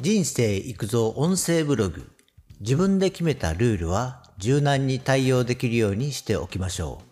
[0.00, 2.08] 人生育造音声ブログ。
[2.60, 7.02] 自分で決めたルールは柔軟に対応できるようにしておきましょ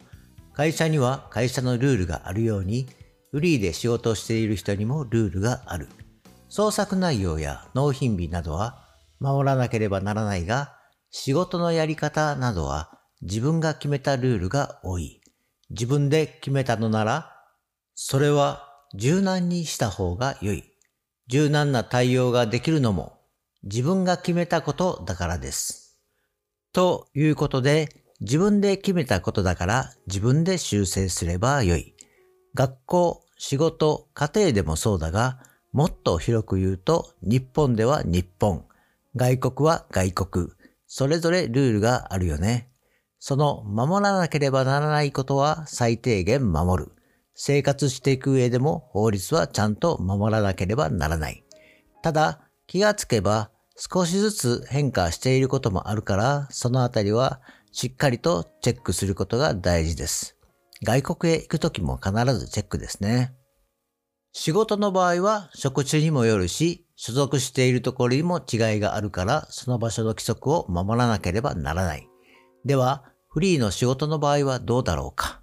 [0.52, 0.54] う。
[0.54, 2.86] 会社には会社のルールがあるように、
[3.32, 5.88] フリーで仕事をしている人にもルールがある。
[6.48, 8.78] 創作内容や納品日などは
[9.18, 10.76] 守らなければならないが、
[11.10, 15.20] 仕事のやり方などは自分が決めたルールが多い。
[15.70, 17.32] 自分で決めたのなら、
[17.96, 18.62] それは
[18.94, 20.75] 柔軟にした方が良い。
[21.28, 23.18] 柔軟な対応ができるのも
[23.64, 25.98] 自分が決めたことだからです。
[26.72, 27.88] ということで、
[28.20, 31.94] 自分で決めたことだから自分で修正すればよい。
[32.54, 35.38] 学校、仕事、家庭でもそうだが、
[35.72, 38.64] もっと広く言うと、日本では日本、
[39.16, 40.48] 外国は外国、
[40.86, 42.70] それぞれルールがあるよね。
[43.18, 46.92] その守らなければならないことは最低限守る。
[47.36, 51.44] 生活していく上でも法律はちゃんと守らなければならない。
[52.02, 57.40] ただ、気がつけば少しずつ変化していることもあるから、そのあたりは
[57.72, 60.38] しっかりとチェックすることが大事です。
[60.82, 63.34] 外国へ行くときも必ずチェックですね。
[64.32, 72.08] 仕事の場合は職種にもよるし、所属しているところにも違いがあるから、その場所の規則を守らなければならない。
[72.64, 75.42] では、フリーの仕事の場合はどうだろうか。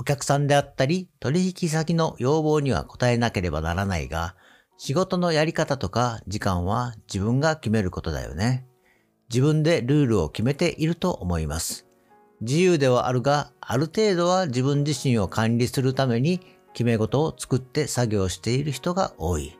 [0.00, 4.34] お客さんであったり、取引先の要望には応えなければならないが、
[4.78, 8.66] 仕事のやり方とか時間は自分が決めることだよね。
[9.28, 11.86] 自分でルールを決めていると思います。
[12.40, 16.40] 自由ではあるが、ある程度は自分自身を管理するために
[16.72, 19.58] 決め事を作って作業している人が多い。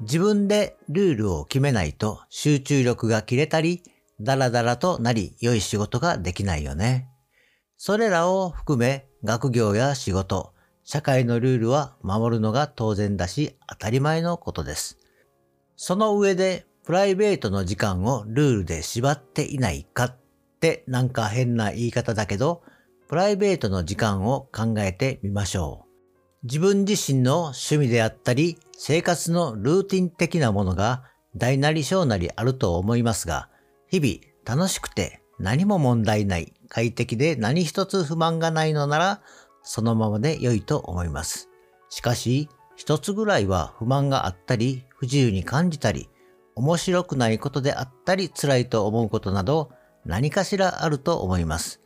[0.00, 3.82] 自分でルールを決めないと集中力が切れたり、
[4.22, 7.10] ダラダラとなり良い仕事ができないよね。
[7.76, 14.98] それらを含め学業や仕事、社会のルールは守るのが当然だし当たり前のことです。
[15.76, 20.16] その上でプライベートの時間をルールで縛っていないかっ
[20.60, 22.62] てなんか変な言い方だけど、
[23.08, 25.86] プライベートの時間を考えてみましょう。
[26.44, 31.02] 自分自身の趣味であったり、生活のルーティン的なものが
[31.34, 33.48] 大なり小なりあると思いますが、
[33.90, 39.20] 日々楽しくて何も問題ない、快適で何一つ不満がないのなら、
[39.62, 41.48] そのままで良いと思います。
[41.88, 46.08] しかし、一つぐらいは不満があったり、不自由に感じたり、
[46.54, 49.70] 面白くないことであったり、辛いと思うことなど、
[50.04, 51.80] 何かしらあると思います。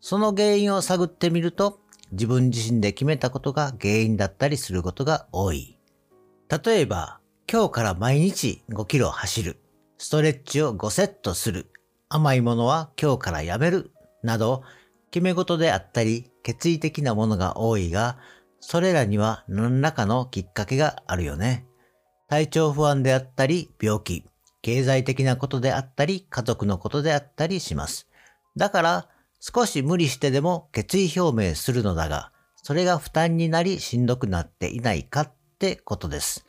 [0.00, 5.78] その原因を探ってみると、自分自身で決めたことが原因だったりすることが多い。
[6.64, 9.58] 例えば、今日から毎日5キロ走る、
[9.96, 11.70] ストレッチを5セットする、
[12.08, 13.91] 甘いものは今日からやめる、
[14.22, 14.62] など、
[15.10, 18.18] 決め事であったり、決意的なものが多いが、
[18.60, 21.66] それらには何らかのきっかけがあるよね。
[22.28, 24.24] 体調不安であったり、病気、
[24.62, 28.08] 経済的なことであったり、家族のことであったりします。
[28.56, 29.08] だから、
[29.40, 32.30] 少し無理してでも決意表明するのだが、
[32.62, 36.46] それが負担になりしんどくなっていないかってことです。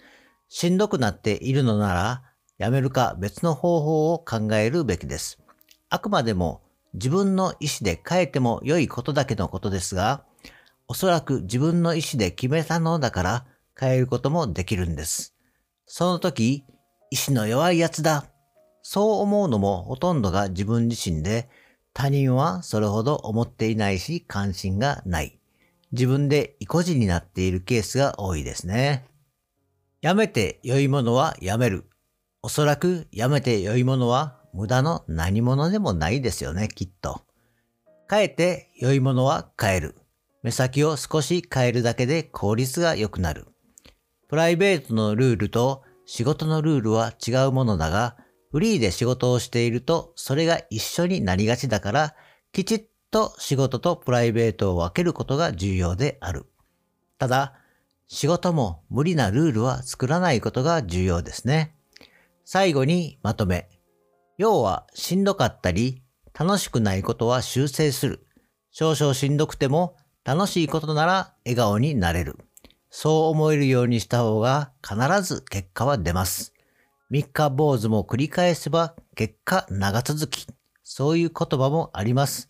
[0.47, 2.23] しんどくなっているのなら、
[2.59, 5.39] やめるか別の方法を考えるべきです。
[5.89, 6.61] あくまでも
[6.93, 10.23] 自分の意思で変えても良いことだけのことですが、
[10.87, 13.45] おそらく自分の意思で決めたのだから
[13.79, 15.35] 変えることもできるんです。
[15.85, 16.63] その時、
[17.09, 18.25] 意志の弱いやつだ。
[18.81, 21.49] そう思うのもほとんどが自分自身で、
[21.93, 25.39] 他人はそれほど思っていないし関心がない。
[25.91, 29.05] 自分で意固地になっているケースが多いですね。
[30.01, 31.85] やめて良いものはやめる。
[32.41, 37.21] おそらくやめて良いものは無駄の何者でもないですよね、きっと。
[38.09, 39.95] 変えて良いものは変える。
[40.43, 43.47] 目先を少し変えるだけで効率が良くなる。
[44.27, 48.17] プライベートのルールと仕事のルールは違うものだが、
[48.51, 52.15] フリーで仕事をしているとそれが一緒になりがちだから、
[52.51, 56.45] きちっと仕事とプライベートを分けることが重要である。
[57.17, 57.53] ただ、
[58.07, 61.75] 仕事も無理なルールは作らないことが重要ですね。
[62.45, 63.69] 最後にまとめ。
[64.43, 66.01] 要はしんどかったり、
[66.37, 68.27] 楽しくないことは修正する。
[68.71, 69.95] 少々しんどくても
[70.25, 72.37] 楽しいことなら笑顔になれる。
[72.89, 76.53] そう思えるようにした方が必ず結果は出ます。
[77.09, 80.45] 三日坊主も繰り返せば結果長続き。
[80.83, 82.49] そういう言葉もあります。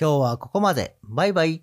[0.00, 0.96] 今日はここまで。
[1.02, 1.60] バイバイ。